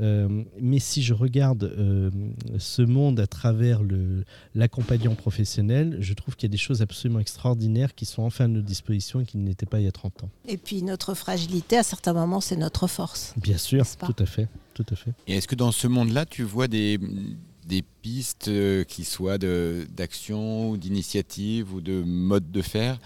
Euh, 0.00 0.42
mais 0.60 0.80
si 0.80 1.02
je 1.02 1.12
regarde 1.14 1.64
euh, 1.64 2.10
ce 2.58 2.82
monde 2.82 3.20
à 3.20 3.26
travers 3.26 3.82
l'accompagnant 4.54 5.14
professionnel, 5.14 5.98
je 6.00 6.14
trouve 6.14 6.34
qu'il 6.34 6.48
y 6.48 6.50
a 6.50 6.54
des 6.54 6.56
choses 6.56 6.82
absolument 6.82 7.20
extraordinaires 7.20 7.94
qui 7.94 8.06
sont 8.06 8.22
enfin 8.22 8.46
à 8.46 8.48
notre 8.48 8.66
disposition 8.66 9.20
et 9.20 9.26
qui 9.26 9.36
n'étaient 9.36 9.66
pas 9.66 9.78
il 9.78 9.84
y 9.84 9.88
a 9.88 9.92
30 9.92 10.24
ans. 10.24 10.30
Et 10.48 10.56
puis 10.56 10.82
notre 10.82 11.14
fragilité, 11.14 11.76
à 11.76 11.82
certains 11.82 12.14
moments, 12.14 12.40
c'est 12.40 12.56
notre 12.56 12.86
force. 12.86 13.34
Bien 13.36 13.58
sûr, 13.58 13.84
tout 13.98 14.16
à 14.18 14.26
fait. 14.26 14.48
Tout 14.72 14.86
à 14.90 14.96
fait. 14.96 15.12
Et 15.28 15.36
est-ce 15.36 15.46
que 15.46 15.54
dans 15.54 15.70
ce 15.70 15.86
monde-là, 15.86 16.24
tu 16.24 16.42
vois 16.42 16.66
des, 16.66 16.98
des 16.98 17.53
pistes 18.04 18.48
euh, 18.48 18.84
qui 18.84 19.02
soient 19.02 19.38
d'action 19.38 20.68
ou 20.68 20.76
d'initiative 20.76 21.72
ou 21.72 21.80
de 21.80 22.02
mode 22.02 22.50
de 22.50 22.60
faire 22.60 22.98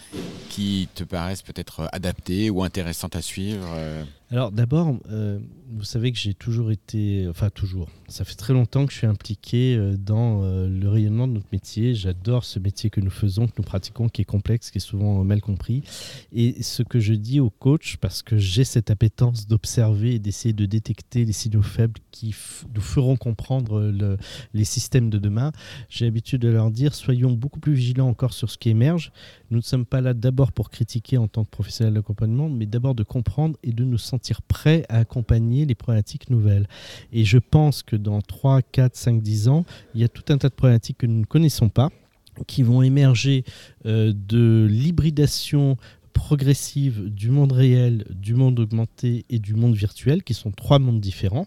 qui 0.49 0.88
te 0.93 1.05
paraissent 1.05 1.43
peut-être 1.43 1.88
adaptées 1.93 2.50
ou 2.50 2.64
intéressantes 2.64 3.14
à 3.14 3.23
suivre 3.23 3.64
euh 3.76 4.02
Alors 4.33 4.50
d'abord, 4.50 4.97
euh, 5.12 5.38
vous 5.71 5.85
savez 5.85 6.11
que 6.11 6.19
j'ai 6.19 6.35
toujours 6.35 6.73
été, 6.73 7.28
enfin 7.31 7.49
toujours, 7.49 7.88
ça 8.09 8.25
fait 8.25 8.35
très 8.35 8.52
longtemps 8.52 8.87
que 8.87 8.93
je 8.93 8.99
suis 8.99 9.07
impliqué 9.07 9.78
dans 9.99 10.43
le 10.43 10.88
rayonnement 10.88 11.17
J'adore 11.65 12.45
ce 12.45 12.59
métier 12.59 12.91
que 12.91 13.00
nous 13.00 13.11
faisons, 13.11 13.47
que 13.47 13.53
nous 13.59 13.65
pratiquons, 13.65 14.09
qui 14.09 14.23
est 14.23 14.25
complexe, 14.25 14.71
qui 14.71 14.79
est 14.79 14.81
souvent 14.81 15.25
mal 15.25 15.41
compris. 15.41 15.83
Et 16.33 16.62
ce 16.62 16.83
que 16.83 17.00
je 17.00 17.15
dis 17.15 17.41
aux 17.41 17.50
coachs, 17.50 17.97
parce 18.00 18.23
que 18.23 18.37
j'ai 18.37 18.65
cette 18.65 18.91
appétence 18.91 19.47
d'observer 19.47 20.15
et 20.15 20.19
d'essayer 20.19 20.53
de 20.53 20.67
détecter 20.67 21.25
les 21.25 21.33
signaux 21.33 21.62
faibles 21.62 22.00
qui 22.11 22.35
nous 22.75 22.81
feront 22.81 23.17
comprendre 23.17 23.81
le, 23.81 24.17
les 24.55 24.65
systèmes 24.65 25.11
de 25.11 25.19
demain, 25.19 25.53
j'ai 25.88 26.05
l'habitude 26.05 26.43
de 26.43 26.49
leur 26.49 26.71
dire 26.71 26.95
soyons 26.95 27.33
beaucoup 27.33 27.61
plus 27.61 27.75
vigilants 27.75 28.09
encore 28.09 28.33
sur 28.33 28.50
ce 28.50 28.59
qui 28.59 28.71
émerge. 28.71 29.12
Nous 29.50 29.59
ne 29.59 29.62
sommes 29.62 29.87
pas 29.87 30.00
là 30.00 30.14
d'abord 30.14 30.52
pour 30.52 30.71
critiquer 30.71 31.19
en 31.19 31.28
tant 31.28 31.45
que 31.45 31.50
professionnels 31.50 31.95
d'accompagnement, 31.95 32.49
mais 32.49 32.67
d'abord 32.67 32.95
de 32.95 33.02
comprendre 33.02 33.57
et 33.62 33.73
de 33.73 33.85
nous 33.85 33.99
sentir 33.99 34.43
prêts 34.43 34.85
à 34.88 34.99
accompagner 34.99 35.64
les 35.64 35.75
problématiques 35.75 36.31
nouvelles. 36.31 36.69
Et 37.12 37.25
je 37.25 37.38
pense 37.38 37.83
que 37.83 37.97
dans 37.97 38.21
3, 38.21 38.62
4, 38.62 38.97
5, 38.97 39.23
10 39.23 39.49
ans, 39.49 39.64
il 39.95 40.00
y 40.00 40.05
a 40.05 40.09
tout 40.09 40.25
un 40.33 40.38
tas 40.38 40.49
de 40.49 40.55
problématiques 40.55 40.99
que 40.99 41.07
nous 41.07 41.21
ne 41.21 41.26
connaissons 41.26 41.69
pas 41.69 41.90
qui 42.47 42.62
vont 42.62 42.83
émerger 42.83 43.45
euh, 43.87 44.12
de 44.14 44.67
l'hybridation 44.71 45.76
progressive 46.12 47.09
du 47.09 47.31
monde 47.31 47.52
réel, 47.52 48.05
du 48.11 48.35
monde 48.35 48.59
augmenté 48.59 49.25
et 49.31 49.38
du 49.38 49.55
monde 49.55 49.75
virtuel, 49.75 50.23
qui 50.23 50.35
sont 50.35 50.50
trois 50.50 50.78
mondes 50.78 51.00
différents. 51.00 51.47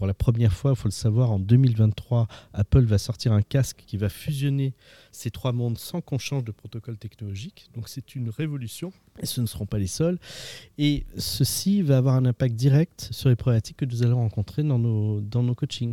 Pour 0.00 0.06
la 0.06 0.14
première 0.14 0.54
fois, 0.54 0.70
il 0.70 0.76
faut 0.76 0.88
le 0.88 0.92
savoir, 0.92 1.30
en 1.30 1.38
2023, 1.38 2.26
Apple 2.54 2.84
va 2.84 2.96
sortir 2.96 3.34
un 3.34 3.42
casque 3.42 3.84
qui 3.86 3.98
va 3.98 4.08
fusionner 4.08 4.72
ces 5.12 5.30
trois 5.30 5.52
mondes 5.52 5.76
sans 5.76 6.00
qu'on 6.00 6.16
change 6.16 6.42
de 6.42 6.52
protocole 6.52 6.96
technologique. 6.96 7.68
Donc 7.74 7.86
c'est 7.90 8.14
une 8.14 8.30
révolution 8.30 8.94
et 9.18 9.26
ce 9.26 9.42
ne 9.42 9.46
seront 9.46 9.66
pas 9.66 9.78
les 9.78 9.86
seuls. 9.86 10.18
Et 10.78 11.04
ceci 11.18 11.82
va 11.82 11.98
avoir 11.98 12.14
un 12.14 12.24
impact 12.24 12.54
direct 12.54 13.10
sur 13.10 13.28
les 13.28 13.36
problématiques 13.36 13.76
que 13.76 13.84
nous 13.84 14.02
allons 14.02 14.20
rencontrer 14.20 14.62
dans 14.62 14.78
nos, 14.78 15.20
dans 15.20 15.42
nos 15.42 15.54
coachings. 15.54 15.92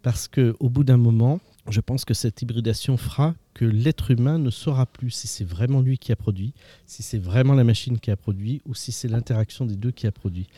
Parce 0.00 0.26
qu'au 0.26 0.70
bout 0.70 0.84
d'un 0.84 0.96
moment, 0.96 1.38
je 1.68 1.82
pense 1.82 2.06
que 2.06 2.14
cette 2.14 2.40
hybridation 2.40 2.96
fera 2.96 3.34
que 3.54 3.64
l'être 3.64 4.10
humain 4.10 4.38
ne 4.38 4.50
saura 4.50 4.86
plus 4.86 5.10
si 5.10 5.28
c'est 5.28 5.44
vraiment 5.44 5.80
lui 5.80 5.96
qui 5.96 6.12
a 6.12 6.16
produit, 6.16 6.52
si 6.86 7.02
c'est 7.02 7.18
vraiment 7.18 7.54
la 7.54 7.64
machine 7.64 7.98
qui 7.98 8.10
a 8.10 8.16
produit 8.16 8.60
ou 8.66 8.74
si 8.74 8.92
c'est 8.92 9.08
l'interaction 9.08 9.64
des 9.64 9.76
deux 9.76 9.92
qui 9.92 10.06
a 10.06 10.12
produit. 10.12 10.48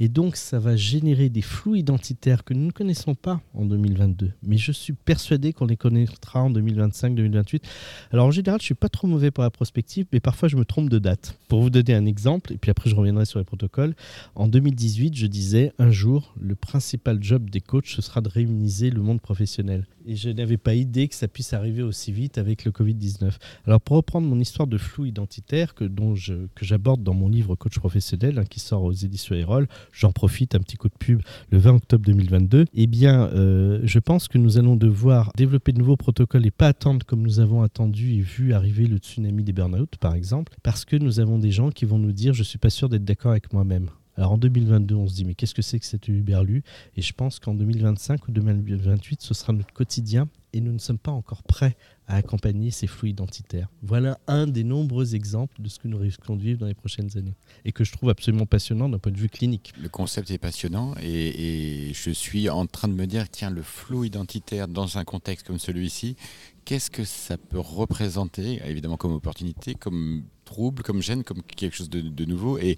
Et 0.00 0.08
donc 0.08 0.36
ça 0.36 0.58
va 0.58 0.76
générer 0.76 1.28
des 1.28 1.42
flous 1.42 1.76
identitaires 1.76 2.44
que 2.44 2.52
nous 2.52 2.66
ne 2.66 2.72
connaissons 2.72 3.14
pas 3.14 3.40
en 3.54 3.64
2022, 3.64 4.32
mais 4.42 4.58
je 4.58 4.72
suis 4.72 4.92
persuadé 4.92 5.52
qu'on 5.52 5.66
les 5.66 5.76
connaîtra 5.76 6.42
en 6.42 6.50
2025, 6.50 7.14
2028. 7.14 7.62
Alors 8.10 8.26
en 8.26 8.30
général, 8.30 8.60
je 8.60 8.66
suis 8.66 8.74
pas 8.74 8.88
trop 8.88 9.06
mauvais 9.06 9.30
pour 9.30 9.44
la 9.44 9.50
prospective, 9.50 10.06
mais 10.12 10.20
parfois 10.20 10.48
je 10.48 10.56
me 10.56 10.64
trompe 10.64 10.90
de 10.90 10.98
date. 10.98 11.38
Pour 11.48 11.62
vous 11.62 11.70
donner 11.70 11.94
un 11.94 12.06
exemple, 12.06 12.52
et 12.52 12.58
puis 12.58 12.70
après 12.70 12.90
je 12.90 12.96
reviendrai 12.96 13.24
sur 13.24 13.38
les 13.38 13.44
protocoles, 13.44 13.94
en 14.34 14.48
2018, 14.48 15.16
je 15.16 15.26
disais 15.26 15.72
un 15.78 15.90
jour, 15.90 16.34
le 16.40 16.56
principal 16.56 17.22
job 17.22 17.48
des 17.48 17.60
coachs, 17.60 17.86
ce 17.86 18.02
sera 18.02 18.20
de 18.20 18.28
réuniser 18.28 18.90
le 18.90 19.00
monde 19.00 19.20
professionnel. 19.20 19.86
Et 20.06 20.16
je 20.16 20.30
n'avais 20.30 20.56
pas 20.56 20.74
idée 20.74 21.08
que 21.08 21.14
ça 21.14 21.28
puisse 21.28 21.52
arriver 21.52 21.82
aussi 21.82 22.10
vite 22.10 22.38
avec 22.40 22.64
le 22.64 22.72
Covid-19. 22.72 23.30
Alors 23.66 23.80
pour 23.80 23.96
reprendre 23.96 24.26
mon 24.26 24.40
histoire 24.40 24.66
de 24.66 24.78
flou 24.78 25.04
identitaire 25.04 25.74
que, 25.74 25.84
dont 25.84 26.14
je, 26.14 26.34
que 26.54 26.64
j'aborde 26.64 27.02
dans 27.02 27.14
mon 27.14 27.28
livre 27.28 27.54
Coach 27.54 27.78
professionnel, 27.78 28.38
hein, 28.38 28.44
qui 28.44 28.58
sort 28.58 28.82
aux 28.82 28.92
éditions 28.92 29.36
Erol, 29.36 29.68
j'en 29.92 30.10
profite, 30.10 30.54
un 30.54 30.60
petit 30.60 30.76
coup 30.76 30.88
de 30.88 30.94
pub, 30.98 31.22
le 31.50 31.58
20 31.58 31.76
octobre 31.76 32.04
2022, 32.04 32.64
eh 32.74 32.86
bien, 32.86 33.28
euh, 33.28 33.80
je 33.84 33.98
pense 33.98 34.26
que 34.26 34.38
nous 34.38 34.58
allons 34.58 34.76
devoir 34.76 35.30
développer 35.36 35.72
de 35.72 35.78
nouveaux 35.78 35.96
protocoles 35.96 36.46
et 36.46 36.50
pas 36.50 36.68
attendre 36.68 37.06
comme 37.06 37.22
nous 37.22 37.40
avons 37.40 37.62
attendu 37.62 38.14
et 38.14 38.20
vu 38.20 38.52
arriver 38.52 38.86
le 38.86 38.96
tsunami 38.96 39.44
des 39.44 39.52
burn-out, 39.52 39.96
par 39.98 40.14
exemple, 40.14 40.54
parce 40.62 40.84
que 40.84 40.96
nous 40.96 41.20
avons 41.20 41.38
des 41.38 41.52
gens 41.52 41.70
qui 41.70 41.84
vont 41.84 41.98
nous 41.98 42.12
dire, 42.12 42.34
je 42.34 42.42
suis 42.42 42.58
pas 42.58 42.70
sûr 42.70 42.88
d'être 42.88 43.04
d'accord 43.04 43.32
avec 43.32 43.52
moi-même. 43.52 43.90
Alors 44.16 44.32
en 44.32 44.38
2022, 44.38 44.94
on 44.94 45.06
se 45.06 45.14
dit 45.14 45.24
mais 45.24 45.34
qu'est-ce 45.34 45.54
que 45.54 45.62
c'est 45.62 45.78
que 45.78 45.86
cette 45.86 46.08
Uberlu 46.08 46.62
Et 46.96 47.02
je 47.02 47.12
pense 47.12 47.38
qu'en 47.38 47.54
2025 47.54 48.28
ou 48.28 48.32
2028, 48.32 49.22
ce 49.22 49.34
sera 49.34 49.52
notre 49.52 49.72
quotidien 49.72 50.28
et 50.52 50.60
nous 50.60 50.72
ne 50.72 50.78
sommes 50.78 50.98
pas 50.98 51.10
encore 51.10 51.42
prêts 51.42 51.76
à 52.06 52.16
accompagner 52.16 52.70
ces 52.70 52.86
flux 52.86 53.10
identitaires. 53.10 53.68
Voilà 53.82 54.18
un 54.26 54.46
des 54.46 54.64
nombreux 54.64 55.14
exemples 55.14 55.60
de 55.60 55.68
ce 55.68 55.78
que 55.78 55.88
nous 55.88 55.98
risquons 55.98 56.36
de 56.36 56.42
vivre 56.42 56.58
dans 56.58 56.66
les 56.66 56.74
prochaines 56.74 57.16
années 57.16 57.36
et 57.64 57.72
que 57.72 57.84
je 57.84 57.92
trouve 57.92 58.10
absolument 58.10 58.46
passionnant 58.46 58.88
d'un 58.88 58.98
point 58.98 59.12
de 59.12 59.18
vue 59.18 59.28
clinique. 59.28 59.72
Le 59.80 59.88
concept 59.88 60.30
est 60.30 60.38
passionnant 60.38 60.94
et, 61.00 61.92
je 61.94 62.10
suis 62.10 62.48
en 62.48 62.66
train 62.66 62.88
de 62.88 62.94
me 62.94 63.06
dire, 63.06 63.28
tiens, 63.28 63.50
le 63.50 63.62
flou 63.62 64.04
identitaire 64.04 64.68
dans 64.68 64.98
un 64.98 65.04
contexte 65.04 65.46
comme 65.46 65.58
celui-ci, 65.58 66.16
qu'est-ce 66.64 66.90
que 66.90 67.04
ça 67.04 67.36
peut 67.36 67.60
représenter, 67.60 68.60
évidemment 68.64 68.96
comme 68.96 69.12
opportunité, 69.12 69.74
comme 69.74 70.24
trouble, 70.44 70.82
comme 70.82 71.02
gêne, 71.02 71.22
comme 71.22 71.42
quelque 71.42 71.76
chose 71.76 71.90
de, 71.90 72.24
nouveau 72.24 72.58
et 72.58 72.76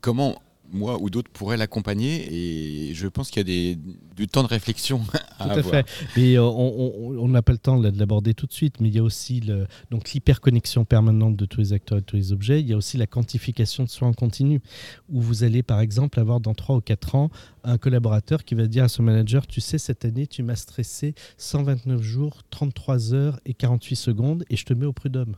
comment 0.00 0.40
moi 0.70 0.98
ou 1.00 1.10
d'autres 1.10 1.30
pourraient 1.30 1.56
l'accompagner 1.56 2.88
et 2.88 2.94
je 2.94 3.06
pense 3.06 3.30
qu'il 3.30 3.40
y 3.40 3.40
a 3.40 3.44
des, 3.44 3.78
du 4.16 4.26
temps 4.26 4.42
de 4.42 4.48
réflexion 4.48 5.02
à 5.38 5.44
Tout 5.44 5.50
à 5.50 5.52
avoir. 5.52 5.64
fait. 5.64 5.86
Mais 6.16 6.36
euh, 6.38 6.42
on 6.44 7.28
n'a 7.28 7.42
pas 7.42 7.52
le 7.52 7.58
temps 7.58 7.78
de 7.78 7.98
l'aborder 7.98 8.34
tout 8.34 8.46
de 8.46 8.52
suite, 8.52 8.80
mais 8.80 8.88
il 8.88 8.94
y 8.94 8.98
a 8.98 9.02
aussi 9.02 9.40
le, 9.40 9.66
donc 9.90 10.12
l'hyperconnexion 10.12 10.84
permanente 10.84 11.36
de 11.36 11.44
tous 11.44 11.60
les 11.60 11.72
acteurs 11.72 11.98
et 11.98 12.00
de 12.00 12.06
tous 12.06 12.16
les 12.16 12.32
objets. 12.32 12.60
Il 12.60 12.68
y 12.68 12.72
a 12.72 12.76
aussi 12.76 12.96
la 12.96 13.06
quantification 13.06 13.84
de 13.84 13.88
soi 13.88 14.08
en 14.08 14.12
continu, 14.12 14.60
où 15.08 15.20
vous 15.20 15.44
allez 15.44 15.62
par 15.62 15.80
exemple 15.80 16.18
avoir 16.20 16.40
dans 16.40 16.54
3 16.54 16.76
ou 16.76 16.80
4 16.80 17.14
ans 17.14 17.30
un 17.64 17.78
collaborateur 17.78 18.44
qui 18.44 18.54
va 18.54 18.66
dire 18.66 18.84
à 18.84 18.88
son 18.88 19.02
manager, 19.02 19.46
tu 19.46 19.60
sais, 19.60 19.78
cette 19.78 20.04
année, 20.04 20.26
tu 20.26 20.42
m'as 20.42 20.56
stressé 20.56 21.14
129 21.36 22.02
jours, 22.02 22.42
33 22.50 23.14
heures 23.14 23.40
et 23.44 23.54
48 23.54 23.96
secondes, 23.96 24.44
et 24.50 24.56
je 24.56 24.64
te 24.64 24.72
mets 24.72 24.86
au 24.86 24.92
prud'homme. 24.92 25.36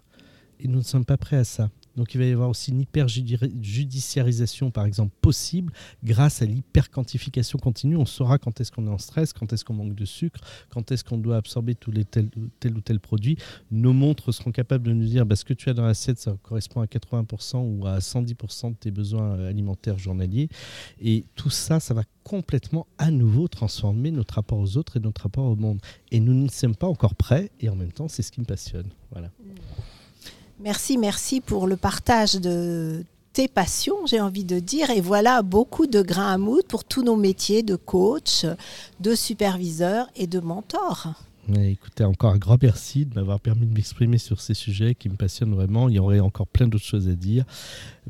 Et 0.61 0.69
nous 0.69 0.79
ne 0.79 0.85
sommes 0.85 1.05
pas 1.05 1.17
prêts 1.17 1.37
à 1.37 1.45
ça. 1.45 1.71
Donc 1.97 2.15
il 2.15 2.19
va 2.19 2.27
y 2.27 2.33
avoir 2.33 2.49
aussi 2.49 2.71
une 2.71 2.81
hyper-judiciarisation, 2.81 4.71
par 4.71 4.85
exemple, 4.85 5.13
possible 5.21 5.73
grâce 6.03 6.43
à 6.43 6.47
l'hyper-quantification 6.47 7.59
continue. 7.59 7.97
On 7.97 8.07
saura 8.07 8.39
quand 8.39 8.61
est-ce 8.61 8.73
qu'on 8.73 8.87
est 8.87 8.91
en 8.91 8.99
stress, 8.99 9.33
quand 9.33 9.53
est-ce 9.53 9.65
qu'on 9.65 9.75
manque 9.75 9.95
de 9.95 10.05
sucre, 10.05 10.41
quand 10.71 10.91
est-ce 10.91 11.05
qu'on 11.05 11.19
doit 11.19 11.37
absorber 11.37 11.75
tous 11.75 11.91
les 11.91 12.05
tel, 12.05 12.29
ou 12.37 12.81
tel 12.81 13.01
produit. 13.01 13.37
Nos 13.71 13.93
montres 13.93 14.33
seront 14.33 14.53
capables 14.53 14.87
de 14.87 14.93
nous 14.93 15.07
dire 15.07 15.27
bah, 15.27 15.37
ce 15.37 15.45
que 15.45 15.55
tu 15.55 15.69
as 15.71 15.75
dans 15.75 15.85
l'assiette, 15.85 16.19
ça 16.19 16.37
correspond 16.43 16.81
à 16.81 16.87
80% 16.87 17.59
ou 17.59 17.87
à 17.87 17.99
110% 17.99 18.71
de 18.71 18.77
tes 18.77 18.91
besoins 18.91 19.39
alimentaires 19.45 19.99
journaliers. 19.99 20.49
Et 21.01 21.25
tout 21.35 21.51
ça, 21.51 21.81
ça 21.81 21.95
va 21.95 22.03
complètement 22.23 22.87
à 22.99 23.11
nouveau 23.11 23.49
transformer 23.49 24.11
notre 24.11 24.35
rapport 24.35 24.59
aux 24.59 24.77
autres 24.77 24.97
et 24.97 25.01
notre 25.01 25.23
rapport 25.23 25.45
au 25.45 25.57
monde. 25.57 25.81
Et 26.11 26.21
nous 26.21 26.35
ne 26.35 26.49
sommes 26.49 26.77
pas 26.77 26.87
encore 26.87 27.15
prêts, 27.15 27.51
et 27.61 27.69
en 27.69 27.77
même 27.77 27.93
temps, 27.93 28.09
c'est 28.09 28.23
ce 28.23 28.33
qui 28.33 28.41
me 28.41 28.47
passionne. 28.47 28.89
Voilà. 29.11 29.31
Merci, 30.61 30.99
merci 30.99 31.41
pour 31.41 31.67
le 31.67 31.77
partage 31.77 32.35
de 32.35 33.05
tes 33.33 33.49
passions, 33.49 34.07
j'ai 34.07 34.21
envie 34.21 34.45
de 34.45 34.61
dire. 34.61 34.91
Et 34.91 35.01
voilà 35.01 35.43
beaucoup 35.43 35.87
de 35.87 36.01
grains 36.01 36.33
à 36.33 36.39
moudre 36.39 36.67
pour 36.69 36.85
tous 36.85 37.03
nos 37.03 37.17
métiers 37.17 37.63
de 37.63 37.77
coach, 37.77 38.47
de 39.01 39.15
superviseur 39.15 40.09
et 40.15 40.27
de 40.27 40.39
mentor. 40.39 41.09
Mais 41.49 41.73
écoutez, 41.73 42.05
encore 42.05 42.33
un 42.33 42.39
grand 42.39 42.63
merci 42.63 43.05
de 43.05 43.15
m'avoir 43.15 43.39
permis 43.39 43.67
de 43.67 43.75
m'exprimer 43.75 44.17
sur 44.17 44.41
ces 44.41 44.55
sujets 44.55 44.95
qui 44.95 45.11
me 45.11 45.17
passionnent 45.17 45.55
vraiment. 45.55 45.89
Il 45.89 45.97
y 45.97 45.99
aurait 45.99 46.21
encore 46.21 46.47
plein 46.47 46.67
d'autres 46.67 46.85
choses 46.85 47.09
à 47.09 47.13
dire. 47.13 47.45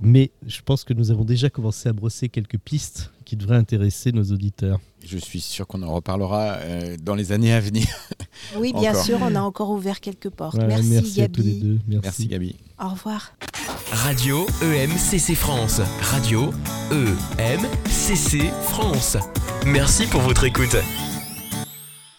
Mais 0.00 0.30
je 0.46 0.60
pense 0.62 0.84
que 0.84 0.92
nous 0.92 1.10
avons 1.10 1.24
déjà 1.24 1.50
commencé 1.50 1.88
à 1.88 1.92
brosser 1.92 2.28
quelques 2.28 2.58
pistes 2.58 3.10
qui 3.24 3.36
devraient 3.36 3.56
intéresser 3.56 4.12
nos 4.12 4.24
auditeurs. 4.24 4.78
Je 5.04 5.18
suis 5.18 5.40
sûr 5.40 5.66
qu'on 5.66 5.82
en 5.82 5.92
reparlera 5.92 6.58
euh, 6.60 6.96
dans 7.02 7.14
les 7.14 7.32
années 7.32 7.52
à 7.52 7.60
venir. 7.60 7.86
Oui, 8.56 8.72
bien 8.72 8.90
Encore. 8.92 9.04
sûr, 9.04 9.18
on 9.20 9.34
a 9.34 9.40
encore 9.40 9.70
ouvert 9.70 10.00
quelques 10.00 10.30
portes. 10.30 10.54
Voilà, 10.56 10.76
merci, 10.76 10.90
merci 10.90 11.20
à 11.20 11.24
Gabi. 11.24 11.32
tous 11.40 11.46
les 11.46 11.54
deux. 11.54 11.78
Merci. 11.88 12.02
Merci 12.04 12.26
Gabi. 12.26 12.56
Au 12.82 12.88
revoir. 12.88 13.32
Radio 13.92 14.46
EMCC 14.62 15.34
France. 15.34 15.80
Radio 16.00 16.52
EMCC 17.38 18.50
France. 18.64 19.16
Merci 19.66 20.06
pour 20.06 20.20
votre 20.22 20.44
écoute. 20.44 20.76